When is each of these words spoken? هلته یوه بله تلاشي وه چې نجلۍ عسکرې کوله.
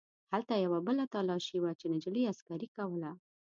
هلته 0.31 0.53
یوه 0.65 0.79
بله 0.87 1.03
تلاشي 1.13 1.57
وه 1.59 1.71
چې 1.79 1.85
نجلۍ 1.93 2.23
عسکرې 2.31 2.67
کوله. 2.75 3.11